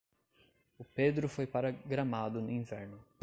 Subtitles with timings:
[0.79, 2.97] O Pedro foi para Gramado no inverno.